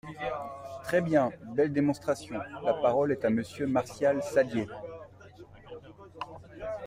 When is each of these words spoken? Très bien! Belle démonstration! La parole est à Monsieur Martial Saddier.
Très 0.81 0.99
bien! 0.99 1.29
Belle 1.53 1.71
démonstration! 1.73 2.39
La 2.63 2.73
parole 2.73 3.11
est 3.11 3.23
à 3.23 3.29
Monsieur 3.29 3.67
Martial 3.67 4.23
Saddier. 4.23 4.67